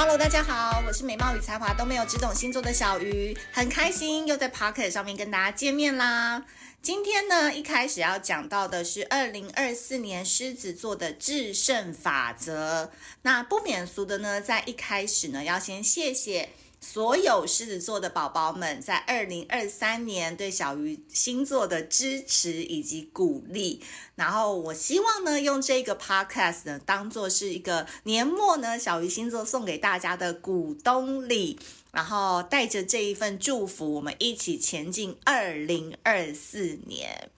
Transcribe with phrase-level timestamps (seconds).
[0.00, 6.44] Hello，大家好，我是美貌与才华都没有，只懂星座的小鱼，很开心又在 Pocket 上面跟大家见面啦。
[6.80, 12.92] 今天呢，一开始要讲到的是二零二四年狮子座的制胜法则。
[13.22, 16.50] 那不免俗的呢，在一开始呢，要先谢谢。
[16.80, 23.80] 所有狮子座的宝宝们，在二零二三年对小鱼星座的支持以及鼓励，
[24.14, 31.58] 然后我希望呢，用这个 podcast 呢，当做是一个年末呢，小鱼星座送给大家的股东礼，
[31.92, 37.30] 然后带着这一份祝福，我们一起前进二零二四年。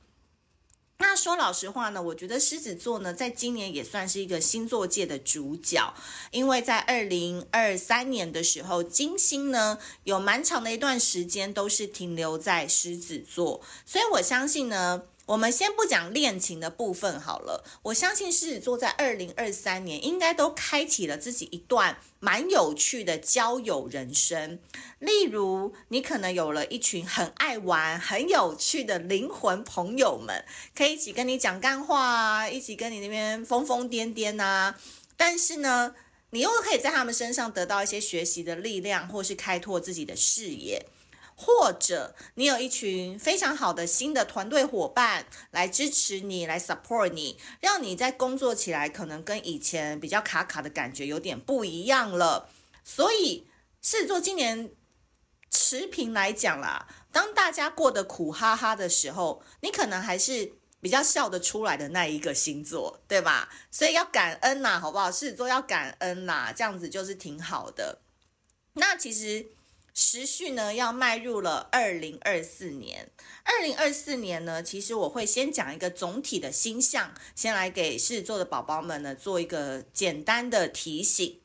[1.00, 5.92] 那说老实话呢，我觉得狮子座呢，在今年也算是一个星座界的主角，
[6.30, 15.02] 因为在二零二三年的时候，金星呢有蛮长的一段时间都是停留在狮子座，所以我相信呢。
[15.30, 24.58] 我们先不讲恋情的部分好了，我相信狮子座在二零二三年应该都开启了自己一段蛮有趣的交友人生。
[24.98, 34.76] 例如，你可能有了一群很爱玩、很有趣的灵魂朋友们，可以一起跟你讲干话啊，一起跟你那边疯疯癫癫啊。
[35.16, 35.94] 但是呢，
[36.30, 40.86] 你又可以在他们身上得到一些学习的力量，或是开拓自己的视野。
[41.42, 52.50] 或者你有一群非常好的新的团队伙伴来支持你，来 support 你，让你在工作起来可能跟以前比较卡卡的感觉有点不一样了。
[52.84, 53.48] 所以
[53.80, 54.70] 狮子座今年
[55.50, 60.52] 持平来讲啦，当大家过得苦哈哈的时候，你可能还是
[60.82, 63.48] 比较笑得出来的那一个星座，对吧？
[63.70, 65.10] 所以要感恩呐，好不好？
[65.10, 68.02] 狮子座要感恩呐，这样子就是挺好的。
[68.74, 69.46] 那其实。
[69.94, 73.10] 时序呢，要迈入了二零二四年。
[73.44, 81.40] 二零二四年呢，其实我会先讲一个总体的星象，先来给狮子座的宝宝们呢做一个简单的提醒。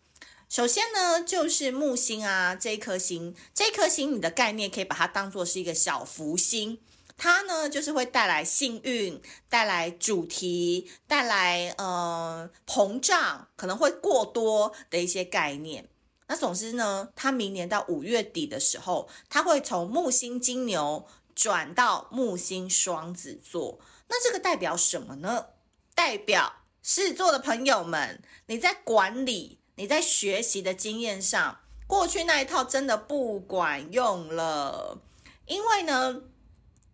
[0.47, 6.79] 首先呢，就是木星啊，这一颗星，这一颗星，你的概念可以把它当做是一个小福星，
[7.17, 9.19] 它呢就是会带来幸运，
[9.49, 15.89] 带来主题，带来呃膨胀，可能会过多的一些概念。
[16.27, 23.79] 那总之呢，他明年到五月底的时候，他会从木星金牛转到木星双子座。
[24.07, 25.47] 那这个代表什么呢？
[25.93, 35.01] 代表狮子座的朋友们，你在管理、你在学习的经验上，过去那一套真的不管用了。
[35.45, 36.23] 因为呢，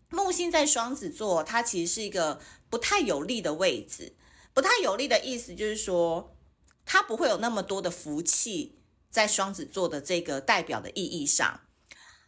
[0.10, 4.14] 木星在双子座，它其实是一个不太有利的位置。
[4.54, 6.36] 不太有利的意思就是说，
[6.86, 8.81] 它不会有那么多的福气。
[9.12, 11.60] 在双子座的这个代表的意义上，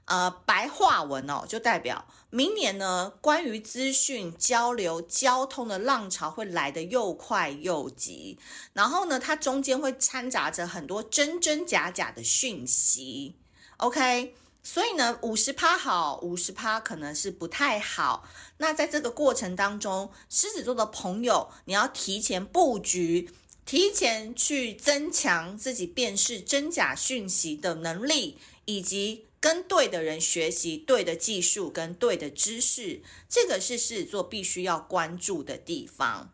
[0.05, 8.37] 呃，白话文哦，就代表明年呢，关于资讯交流、交通的浪潮会来得又快又急，
[8.73, 13.37] 然后呢，它中间会掺杂着很多真真假假的讯息。
[13.77, 18.27] OK，所以呢，五十趴好，五十趴可能是不太好。
[18.57, 23.31] 那在这个过程当中，狮子座的朋友，你要提前布局。
[23.65, 36.33] 提前去增强自己辨识真假讯息的能力，以及跟对的人学习对的技术跟对的知识，这个是狮子座必须要关注的地方。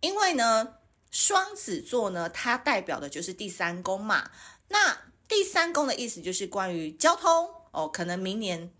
[0.00, 0.74] 因为呢，
[1.10, 4.30] 双子座呢，它代表的就是第三宫嘛。
[4.68, 8.70] 那第三宫的意思就是关于交通哦，可能明年，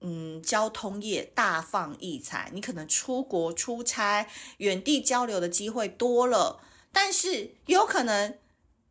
[0.00, 4.28] 嗯，交通业大放异彩，你可能出国出差、
[4.58, 6.60] 远地交流的机会多了。
[6.98, 8.38] 但是有可能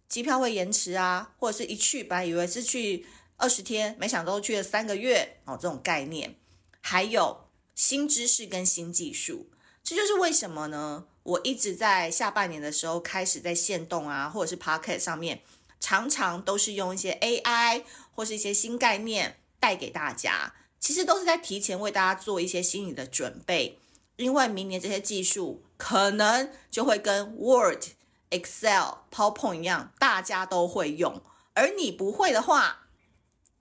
[0.08, 3.04] 机票会延迟啊，或者是一去本来以为是去
[3.36, 6.36] 二十天，没想到去了三个月哦，这种概念。
[6.82, 9.50] 还有新知识跟新技术，
[9.84, 11.08] 这就是为什么呢？
[11.24, 15.42] 我一直在下半年的时候开始在线动啊，或者是 Podcast 上面，
[15.80, 23.80] 常常都是用一些 AI 或是一些新概念带给大家，其实都是在提前为大家做一些心理的准备。
[24.18, 27.84] 因为明年这些技术可能就会跟 Word、
[28.30, 31.22] Excel、PowerPoint 一样，大家都会用，
[31.54, 32.88] 而你不会的话，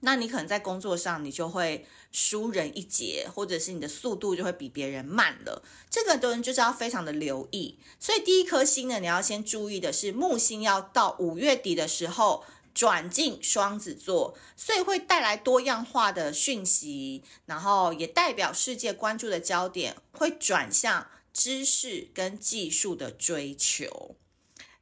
[0.00, 5.62] 那你可能在工作上你就会输人一截，或者是你的速度就会比别人慢了。
[5.88, 7.78] 这个都就是要非常的留意。
[7.98, 12.44] 所以第一颗星呢，你要先注意的是木星要到五月底的时候。
[12.74, 24.16] 转进双子座，所以会带来多样化的讯息，然后也代表世界关注的焦点会转向知识跟技术的追求。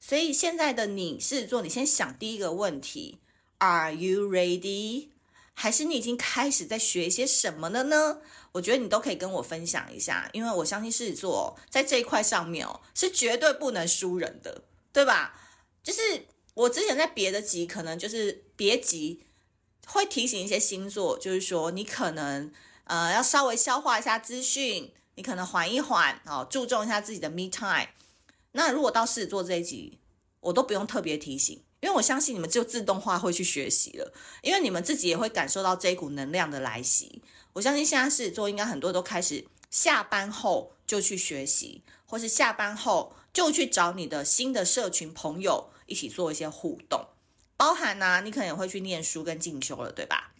[0.04, 3.20] 所以现在的你，狮子座，你先想第一个问题
[3.58, 5.10] ：Are you ready？
[5.54, 8.18] 还是你已经开始在学一些什么了呢？
[8.50, 15.40] 我觉得你都可以跟我分享一下，因为我相信狮子座在这一块上面哦，是绝对不能输人的，对吧？
[15.84, 16.26] 就是。
[16.54, 19.24] 我之前在别的集可能就是别集
[19.86, 22.52] 会提醒一些星座，就是说你可能
[22.84, 27.88] 呃要稍微消化一下资讯，你可能缓一缓哦，注重一下自己的 me time。
[28.52, 29.98] 那如果到狮子座这一集，
[30.40, 34.12] 我都不用特别提醒，因为我相信你们就自动化会去学习了，
[34.42, 37.22] 因为你们自己也会感受到这一股能量的来袭。
[37.54, 47.08] 我相信现在狮子座应该很多都开始下班后就去学习，或是下班后就去找你的新的社群朋友一起做一些互动，
[47.56, 50.32] 包含呢、你可能也会去念书跟进修了，对吧？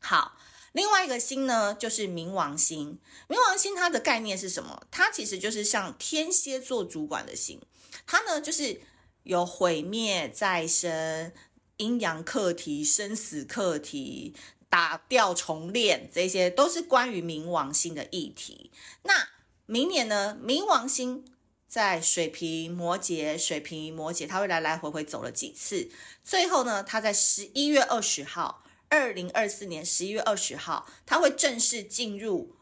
[0.00, 0.36] 好，
[0.76, 2.98] 另外一个星呢，就是冥王星。
[3.28, 4.86] 冥王星它的概念是什么？
[4.90, 7.58] 它其实就是像天蝎座主管的星，
[8.06, 8.82] 它呢就是
[9.22, 11.32] 有毁灭、再生、
[11.78, 14.36] 阴阳课题、生死课题。
[14.68, 18.70] 打掉重练，这些都是关于冥王星的议题。
[19.04, 19.28] 那
[19.64, 20.36] 明年呢？
[20.44, 21.24] 冥王星
[21.66, 25.88] 在水瓶、摩羯、水瓶、摩羯，它会来来回回走了几次。
[26.22, 32.56] 最后呢，它在十一月二十号，二零二四年十一月二十号，它会正式进入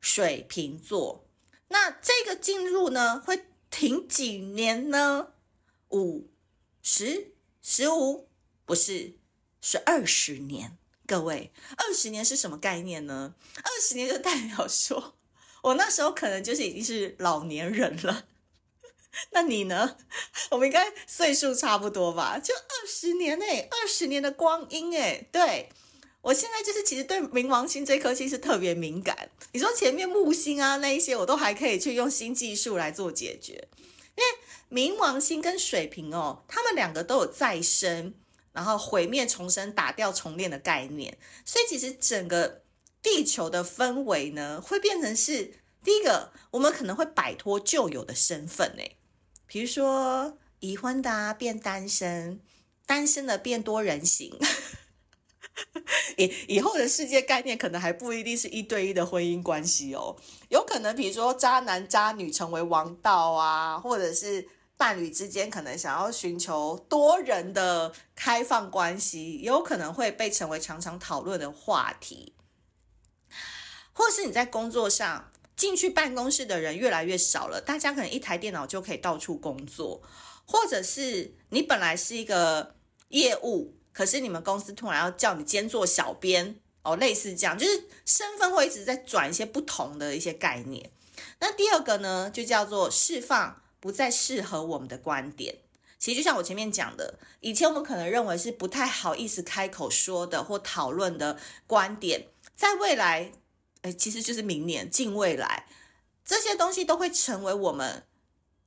[0.00, 1.26] 水瓶座。
[1.68, 5.32] 那这个进入呢，会停几年呢？
[5.90, 6.30] 五、
[6.82, 8.28] 十、十五，
[8.64, 9.16] 不是，
[9.60, 10.78] 是二十年。
[11.06, 13.34] 各位，二十年是什么概念呢？
[13.56, 15.16] 二十年就代表说，
[15.62, 18.26] 我那时候可能就是已经是老年人了。
[19.32, 19.96] 那你呢？
[20.50, 22.38] 我们应该岁数差不多吧？
[22.38, 25.26] 就二十年哎，二十年的光阴哎。
[25.30, 25.68] 对，
[26.22, 29.30] 我现在就是其实对冥王星这颗星是特别敏感。
[29.52, 33.68] 你说前面木星啊那一些，我都还可以去用新技术来做解决，
[34.16, 38.14] 因为冥王星跟水瓶哦，他们两个都有再生。
[38.54, 42.62] 然后毁灭重生、打掉重练的概念，所以其实整个
[43.02, 48.96] 地球的氛围呢，会变成是第一个，我们可能会摆脱旧有的身份，诶，
[49.46, 52.40] 比如说已婚的啊，变单身，
[52.86, 54.38] 单身的变多人行，
[56.16, 60.16] 以以后的世界概念可能还不一定是一对一的婚姻关系哦，
[60.48, 64.48] 有可能比如说渣男渣女成为王道啊，或者是。
[64.76, 72.34] 伴侣之间可能想要寻求多人的开放关系，也有可能会被成为常常讨论的话题，
[73.92, 80.02] 或是你在工作上进去办公室的人越来越少了，大家可能一台电脑就可以到处工作，
[80.44, 82.74] 或者是你本来是一个
[83.08, 90.90] 业务，可是你们公司突然要叫你兼做小编哦，类似这样，就是身份会一直在转一些不同的一些概念。
[91.40, 93.60] 那第二个呢，就叫做释放。
[93.80, 95.56] 不再适合我们的观点，
[95.98, 103.30] 其实就像我前面讲的，以前我们可能认为是不太好意思开口说的或讨论的观点，在未来，
[103.84, 105.66] 哎，其实就是明年近未来，
[106.24, 108.02] 这些东西都会成为我们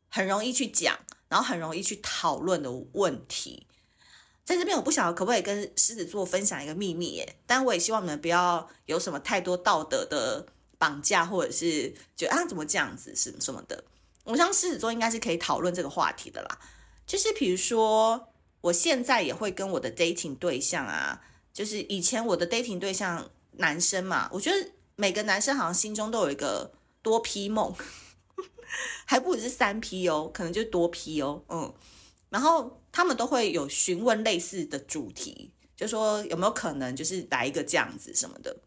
[0.10, 0.96] 很容易去讲，
[1.28, 3.66] 然后很容易去讨论的问题。
[4.46, 10.46] 在这边，我不晓得可不可以跟狮子座分享一个秘密耶，但我也希望你们不要有什么太多道德的
[10.78, 13.84] 绑架，或者是觉得啊怎么这样子什么什么的。
[14.24, 16.60] 我想狮子座应该是可以讨论这个话题的啦，
[17.08, 18.30] 就是比如说，
[18.62, 21.22] 我现在也会跟我的 dating 对象啊，
[21.52, 26.72] 就是以前我的 dating 对象男生嘛，我觉得每个男生好像心中都有一个
[27.04, 27.74] 多 P 梦，
[29.06, 31.72] 还不止是三 P 哦，可能就多 P 哦，嗯，
[32.30, 38.58] 然后他们都会有询问类似的主题，就说有没有可能就是来一个这样子什么的。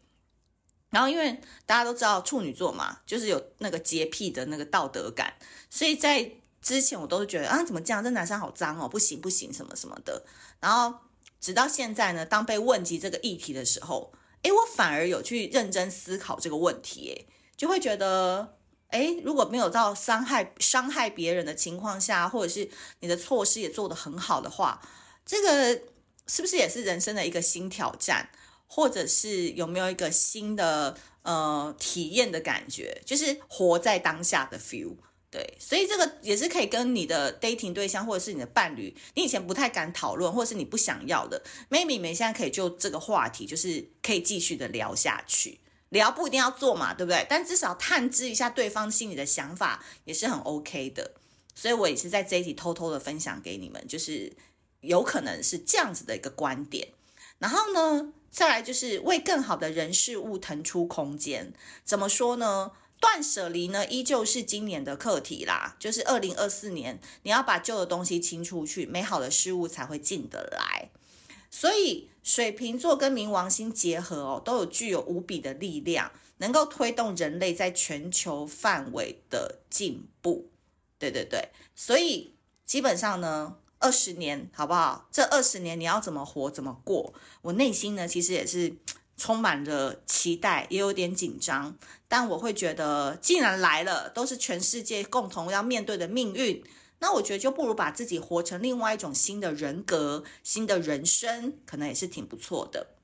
[0.89, 5.33] 然后，因为大家都知道处女座嘛，就是有那个洁癖的那个道德感，
[5.69, 8.01] 所以在之前我都是觉得啊，怎么这样？
[8.01, 10.25] 这男生好脏哦，不行不行什么什么的。
[10.61, 10.97] 然后
[11.41, 18.57] 直到现在呢，当被问及这个议题的时候，诶，我反而有去认真思考这个问题，诶，就会觉得，
[18.89, 22.69] 诶，如果没有到伤害伤害别人的情况下，或者是
[22.99, 24.81] 你的措施也做得很好的话，
[25.25, 25.81] 这个
[26.27, 28.29] 是不是也是人生的一个新挑战？
[28.73, 34.95] 或者是有没有一个新的呃体验的感觉，就是活在当下的 feel，
[35.31, 45.57] 对，所以这个也是可以跟你的 dating 对象或者是你的伴侣，你以前不太敢讨论，或者是你不想要的，maybe 你们现在可以就这个话题，就是可以继续的聊下去，
[45.87, 47.25] 聊不一定要做嘛，对不对？
[47.29, 51.13] 但至少探知一下对方心里的想法也是很 OK 的，
[51.55, 54.33] 所以我也是在这一集偷偷的分享给你们，就是
[54.81, 56.89] 有可能是这样子的一个观点，
[57.39, 61.53] 然后呢，再来就是为更好的人事物腾出空间，
[61.85, 62.73] 怎么说呢？
[63.01, 65.75] 断舍离呢，依旧是今年的课题啦。
[65.79, 70.89] 就是二零二四年，你要把旧的东西清出去，美好的事物才会进得来。
[71.49, 80.49] 所以水瓶座跟冥王星结合哦，都有具有无比的力量，能够推动人类在全球范围的进步。
[80.97, 85.09] 对对对，所以基本上呢，二十年，好不好？
[85.11, 87.13] 这二十年你要怎么活，怎么过？
[87.41, 88.75] 我内心呢，其实也是
[89.17, 91.77] 充满了期待，也有点紧张。
[92.07, 96.63] 但我会觉得，既然来了，都是全世界共同要面对的命运，
[96.99, 102.95] 那我觉得就不如把自己活成另外一种新的人格、新的人生，可能也是挺不错的。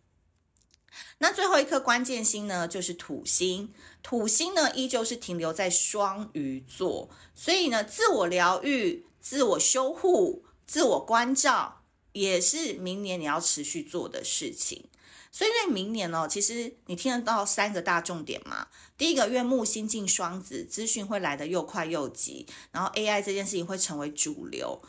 [1.20, 3.74] 那最后一颗关键星呢，就是土星。
[4.02, 11.84] 土星呢，依旧是停留在双鱼座，所以呢，自我疗愈、自我修护、自我关照，
[12.14, 14.90] 也是明年你要持续做的事情。
[15.38, 18.68] 所以，因为明年哦，其实你听得到三个大重点嘛。
[18.98, 24.82] 第一个，月木星进双子，资讯会来得又快又急，然后 AI 这件事情会成为主流。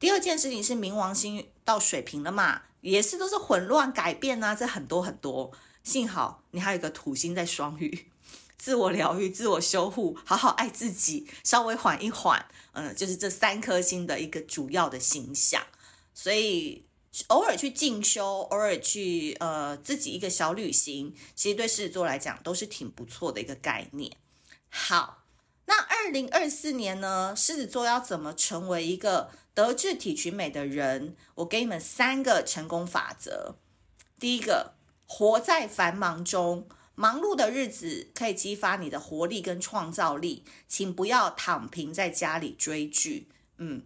[0.00, 5.52] 第二件事情是冥王星到水瓶了嘛，也是都是混乱改变啊，这很多很多。
[5.84, 8.06] 幸好你还有一个土星在双鱼，
[8.58, 15.62] 自我疗愈、自我修护，好好爱自己，稍微缓一缓，嗯，就是这三颗星的一个主要的形象。
[16.12, 16.84] 所以
[17.28, 24.16] 偶尔去进修，偶尔去呃自己一个小旅行，其实对狮子座来讲都是挺不错的一个概念。
[24.68, 25.24] 好，
[25.66, 31.16] 那二零二四年呢，狮子座要怎么成为一个德智体群美的人？
[31.36, 33.56] 我给你们三个成功法则。
[34.18, 34.74] 第一个。
[35.14, 43.28] 活在繁忙中，忙碌的日子可以激发你的活力跟创造力，请不要躺平在家里追剧。
[43.58, 43.82] 嗯，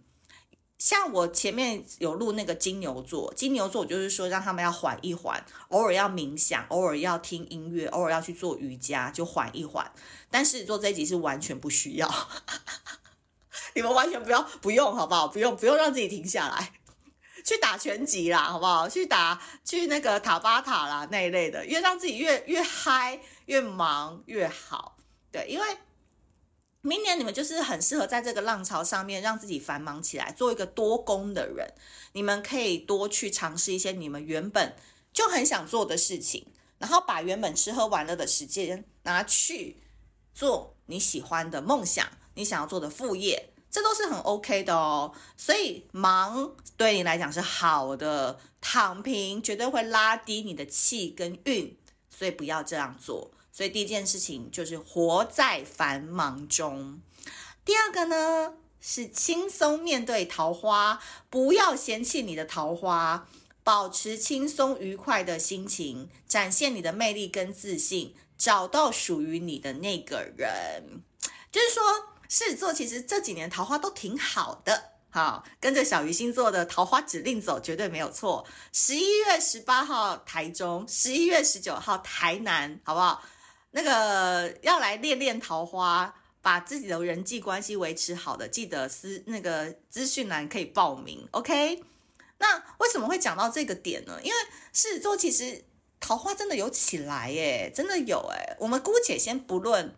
[0.77, 9.91] 像我前面有录那个金牛座，金牛座就是说让他们要缓一缓，偶尔要冥想，偶尔要听音乐，偶尔要去做瑜伽，就缓一缓。
[10.29, 12.07] 但是做这一集是完全不需要，
[13.73, 15.27] 你们完全不要不用，好不好？
[15.27, 16.73] 不用不用让自己停下来。
[17.43, 18.89] 去打拳击啦，好不好？
[18.89, 24.97] 去打去那个塔巴塔啦那一类的，越让自己越越嗨越忙越好。
[25.31, 25.65] 对，因为
[26.87, 31.67] 明年你们就是很适合在这个浪潮上面让自己繁忙起来，做一个多工的人。
[32.13, 34.73] 你们可以多去尝试一些你们原本
[35.11, 39.83] 就很想做的事情，然后把原本吃喝玩乐的时间拿去
[40.33, 43.49] 做你喜欢的梦想，你想要做的副业。
[43.69, 51.77] 这都是很 OK 的哦，所以忙对你来讲是好的，躺平绝对会拉低你的气跟运，
[52.09, 53.29] 所以不要这样做。
[53.57, 57.01] 所以第一件事情就是活在繁忙中。
[57.65, 63.27] 第二个呢是轻松面对桃花，不要嫌弃你的桃花，
[63.63, 71.01] 保持轻松愉快的心情，展现你的魅力跟自信，找到属于你的那个人。
[71.51, 71.81] 就是说。
[72.29, 78.45] 狮子座其实这几年桃花都挺好的，好，跟着小鱼星座的桃花指令走绝对没有错。
[78.73, 83.23] 十一月十八号台中，十一月十九号台南，好不好？
[83.77, 91.83] 那个要来练练桃花，把自己的人际关系维持好的，记得私那个资讯栏可以报名，OK？
[92.39, 94.19] 那为什么会讲到这个点呢？
[94.23, 94.35] 因为
[94.73, 95.63] 狮子座其实
[95.99, 98.57] 桃花真的有起来耶，真的有哎。
[98.59, 99.95] 我们姑且先不论。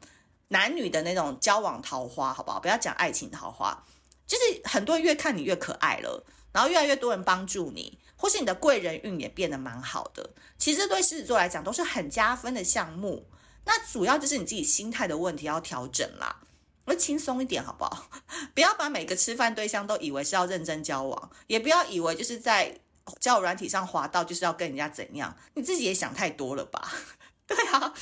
[0.52, 2.60] 男女的那种交往桃花，好不好？
[2.60, 3.86] 不要讲爱情桃花，
[4.26, 10.28] 就是很多人越看你越可爱了，然后越来越多人帮助你，或是你的贵人运也变得蛮好的。
[10.58, 13.28] 其实对狮子座来讲都是很加分的项目。
[13.70, 16.42] 那主要就是你自己心态的问题要调整啦，
[16.86, 18.10] 会轻松一点，好不好？
[18.56, 22.76] 不要把每个吃饭对象都以为是要认真交往，也不要以为就是在
[23.20, 26.92] 交友软体上滑到就是要跟人家怎样，你自己也想太多了吧？
[27.46, 27.94] 对啊。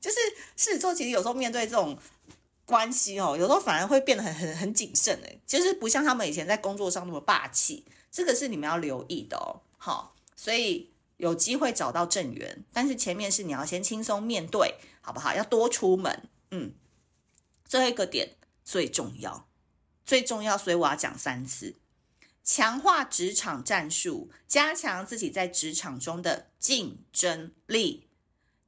[0.00, 0.16] 就是
[0.56, 1.96] 狮子座，其实有时候面对这种
[2.66, 9.62] 关系哦，有时候反而会变得很很很谨慎诶，就是不像他们以前在工作上那么霸气，这个是你们要留意的哦。
[9.78, 10.90] 好，所以
[11.22, 15.32] 有机会找到正缘，但是前面是你要先轻松面对，好不好？
[15.32, 16.74] 要多出门，嗯，
[17.64, 19.46] 最后一个点最重要，
[20.04, 21.76] 最重要，所以我要讲三次，
[22.42, 28.08] 强化职场战术，加强自己在职场中的竞争力。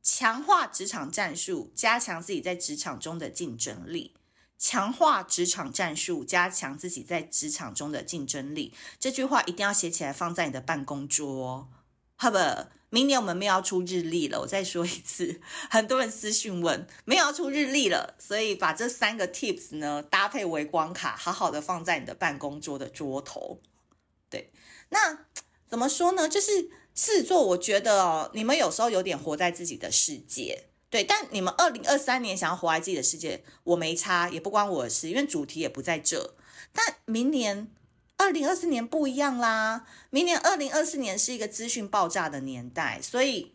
[0.00, 4.14] 强化职场战术，加强自己在职场中的竞争力。
[4.56, 8.72] 强化职场战术，加强自己在职场中的竞争力。
[9.00, 11.68] 这句话一定要写起来，放在你的办公桌。
[12.16, 12.38] 好不？
[12.90, 15.40] 明年我们没有要出日历了，我再说一次，
[15.70, 23.60] 很多人私讯问，没有要出日历了，所以把这三个 tips 呢搭配微光卡，好好的放在你的办公桌的桌头。
[24.30, 24.52] 对，
[24.90, 25.26] 那
[25.68, 26.28] 怎么说呢？
[26.28, 26.70] 就是。
[26.96, 31.02] 事做，我觉得哦，你们有时候有点活在自己的世界，对。
[31.02, 36.36] 但你们二零二三年想要活在自己的世界，我没差，也不关我的事，因为主题也不在这。
[36.72, 37.68] 但明年
[38.16, 43.52] 二零二四年不一样啦，明年二零二四年是一个资讯爆炸的年代，所以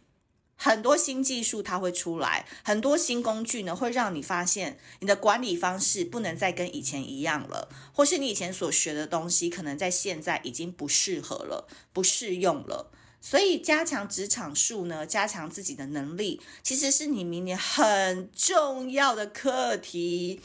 [0.56, 12.92] 很多新技术它会出来，很多新工具呢会让你发现你的管理方式不能再跟以前一样了，或是你以前所学的东西可能在现在已经不适合了，不适用了。
[13.22, 20.40] 所以加强职场术呢，加强自己的能力，其实是你明年很重要的课题。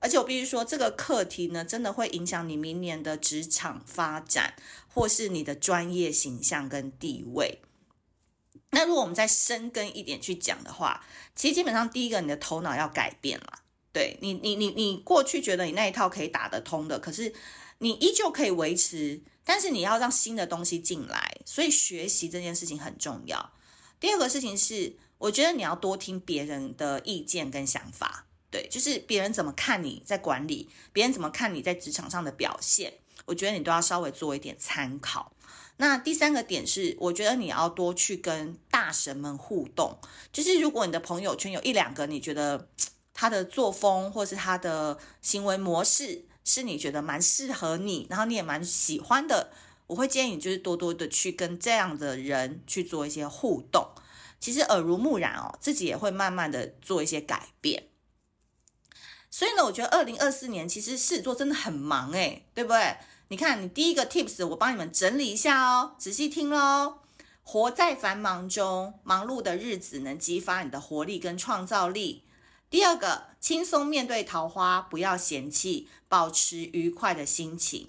[0.00, 4.54] 而且我必须说，这个课题呢，真的会影响你明年的职场发展，
[4.88, 7.60] 或是你的专业形象跟地位。
[8.70, 11.04] 那如果我们再深耕一点去讲的话，
[11.34, 13.60] 其实基本上第一个，你的头脑要改变了。
[13.92, 17.34] 对你，你，你，你过去觉得你那一套可以打得通的，可是
[17.78, 23.52] 你依旧可以维持，但是你要让新的东西进来，所以学习这件事情很重要。
[23.98, 32.92] 第二个事情是，我觉得你要多听别人的意见跟想法，对，就是别人怎么看你在管理，别人怎么看你在职场上的表现，
[33.26, 35.32] 我觉得你都要稍微做一点参考。
[35.76, 39.96] 那第三个点是，我觉得你要多去跟大神们互动。
[40.30, 42.68] 就是如果你的朋友圈有一两个，你觉得
[43.14, 49.52] 他的作风或是他的行为模式是你觉得蛮适合你，然后你也蛮喜欢的，
[49.86, 53.88] 我会建议你就是多多的去跟这样的人去做一些互动。
[54.38, 57.84] 其实耳濡目染哦，自己也会慢慢的做一些改变。
[59.30, 62.96] 所以呢，我觉得二零二四年其实狮子座真的很忙诶，对不对？
[63.28, 66.98] 你看，你第一个 tips，我帮你们整理一下哦，仔细听喽。
[67.42, 72.24] 活在繁忙中，忙碌的日子能激发你的活力跟创造力。
[72.68, 77.88] 第二个，轻松面对桃花，不要嫌弃，保持愉快的心情。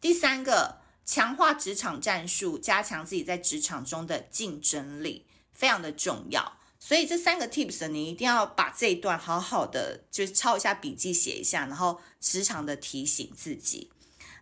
[0.00, 6.57] 第三个，强化职场战术，加强自己在职场中的竞争力，非常的重要。
[6.80, 13.90] 所以这三个 tips，你一定要把这一段好好的，就是抄一下笔记，写一下，然后时常的提醒自己。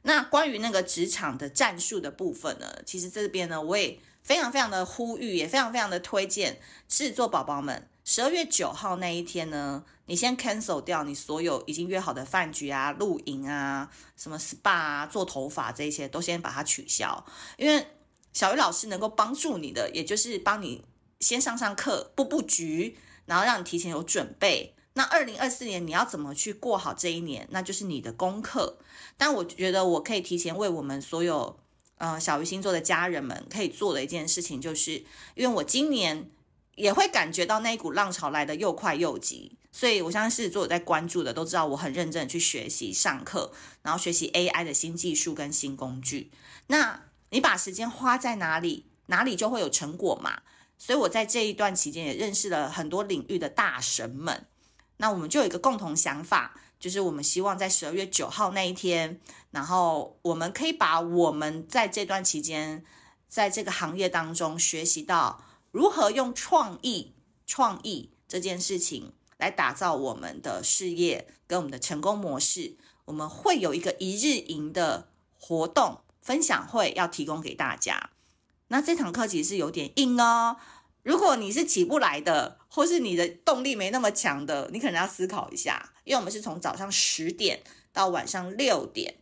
[0.02, 17.86] 那关于那个职场的战术的部分呢，其实这边呢，我也非常非常的呼吁，也非常非常的推荐制作宝宝们，十二月九号那一天呢，你先 cancel 掉你所有已经约好的饭局啊、露营啊、什么 SPA 啊、做头发这些，都先把它取消，因为
[18.32, 20.84] 小鱼老师能够帮助你的，也就是帮你
[21.20, 24.74] 先上上课、布布局，然后让你提前有准备。
[24.94, 27.46] 那二零二四年你要怎么去过好这一年？
[27.50, 28.78] 那就是你的功课。
[29.18, 31.58] 但我觉得我可以提前为我们所有
[31.98, 36.30] 呃小鱼星座的家人们可以做的一件事情，就是因为我今年
[36.76, 43.52] 也会感觉到那一股浪潮来得又快又急，所以我相信狮子座有在关注的都知道我很认真的去学习上课，
[43.82, 46.30] 然后学习 AI 的新技术跟新工具。
[46.68, 50.40] 那你把时间花在哪里，哪里就会有成果嘛。
[50.78, 54.46] 所以我在这一段期间也认识了很多领域的大神们。
[54.98, 62.84] 那我们就有一个共同想法，就是我们希望在十二月九号那一天，然后我们可以把我们在这段期间，
[63.28, 67.14] 在这个行业当中学习到如何用创意、
[67.46, 72.76] 创意这件事情来打造我们的事业跟我们的成功模式。
[73.04, 75.08] 我们会有一个一日营的
[75.38, 78.10] 活动分享会要提供给大家。
[78.68, 80.56] 那这堂课其实有点硬哦。
[81.02, 89.14] 如果你是起不来的，或是你的动力没那么强的，你可能要思考一下，因为我们是从早上十点到晚上六点，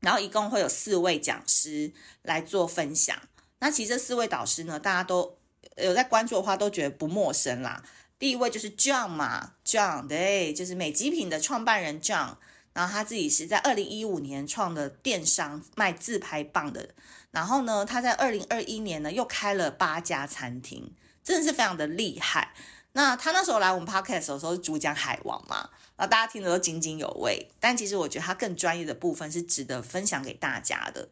[0.00, 1.92] 然后一共会有四位讲师
[2.22, 3.16] 来做分享。
[3.60, 5.38] 那其实这四位导师呢，大家都
[5.78, 7.82] 有在关注的话，都觉得不陌生啦。
[8.18, 12.36] 第一位就是 John 嘛，John 对，就是美极品的创办人 John。
[12.72, 16.90] 然后他自己是在二零一五年创的电商卖自拍棒的，
[17.32, 20.92] 然后呢，他在二零二一年呢又开了八家餐厅，
[21.24, 22.54] 真的是非常的厉害。
[22.92, 27.48] 那他那时候来我们 podcast 的时候是主讲海王嘛，然后大家听得都津津有味。
[27.60, 31.08] 但其实我觉得他更专业的部分是值得分享给大家的。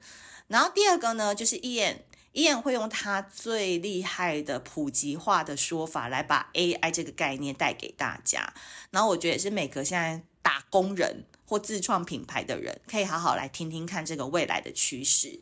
[0.49, 8.53] 然后第二个呢，就是 Ian，Ian 会用他最厉害的普及化的说法来把 AI 这个概念带给大家。
[8.91, 11.25] 然后我觉得也是每个现在打工人。
[11.49, 15.41] 或自创品牌的人，可以好好来听听看这个未来的趋势。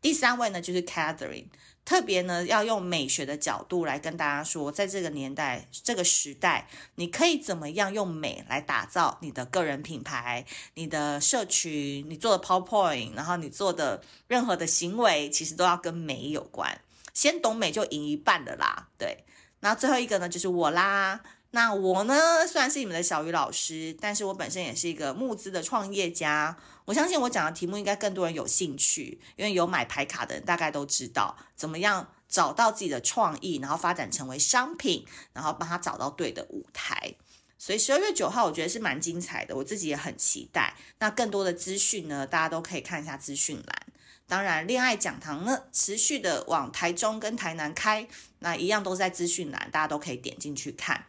[0.00, 1.48] 第三位呢，就是 Catherine，
[1.84, 16.80] 特别呢要用美学的角度来跟大家说，在这个年代、这个时代，你可以怎么样用美来打造你的个人品牌、你的社群、你做的 PowerPoint，然后你做的任何的行为，其实都要跟美有关。
[17.12, 19.24] 先懂美就赢一半的啦，对。
[19.58, 21.20] 然后最后一个呢，就是我啦。
[21.52, 26.56] 那我呢，虽然是你们的小鱼老师，但是我本身也是一个募资的创业家。
[26.84, 37.14] 我相信我讲的题目应该更多人有兴趣，因为有买牌卡的人大概都知道怎么样找到自己的创意，然后发展成为商品，然后帮他找到对的舞台。
[37.58, 40.74] 所以十二月九号我觉得是蛮精彩的，我自己也很期待。
[41.00, 43.86] 那更多的资讯呢，大家都可以看一下资讯栏。
[44.26, 48.06] 当然，恋爱讲堂呢，持续的往台中跟台南开，
[48.38, 51.06] 那一样都在资讯栏，大家都可以点进去看。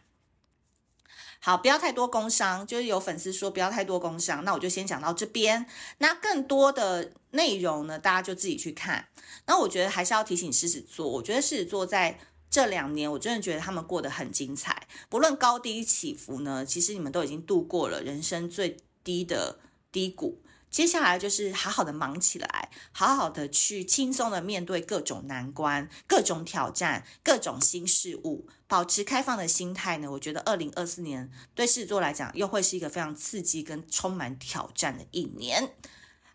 [1.43, 5.65] 好，不要太多工伤，就是有粉丝说不要太多工伤，那我就先讲到这边。
[5.97, 9.07] 那更多的内容呢，大家就自己去看。
[9.47, 12.19] 那我觉得还是要提醒狮子座，我觉得狮子座在
[12.51, 19.57] 这两年，我真的觉得他们过得很精彩，不论高低起伏呢，其实你们都已经度过了人生最低的
[19.91, 20.40] 低谷。
[20.71, 30.09] 接下来就是好好的忙起来，好好的去轻松的面对各种难关、各种挑战、各种新事物，保持开放的心态呢。
[30.09, 35.75] 我觉得二零二四年对狮子座来讲，又会是一个非常刺激跟充满挑战的一年。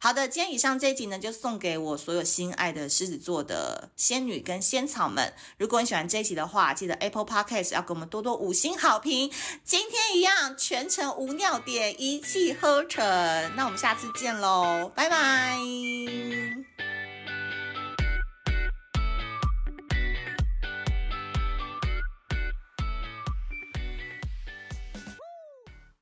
[0.06, 5.32] 好的，今天以上这一集呢，就送给我所有心爱的狮子座的仙女跟仙草们。
[5.58, 9.32] 如果你喜欢这一集的话，记得 Apple Podcast 要给我们多多五星好评。
[9.64, 13.04] 今天一样，全程无尿点，一气呵成。
[13.56, 15.58] 那我们下次见喽，拜拜。